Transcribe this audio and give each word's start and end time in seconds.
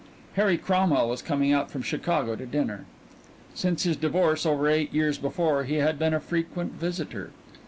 Harry 0.33 0.57
Cromwell 0.57 1.07
was 1.07 1.21
coming 1.21 1.53
out 1.53 1.69
from 1.69 1.83
Chicago 1.83 2.35
to 2.35 2.47
dinner. 2.47 2.85
Since 3.53 3.83
his 3.83 3.95
divorce 3.95 4.47
over 4.47 4.67
eight 4.67 4.91
years 4.91 5.19
before 5.19 5.63
he 5.65 5.75
had 5.75 5.99
been 5.99 6.15
a 6.15 6.19
frequent 6.19 6.71
visitor. 6.73 7.29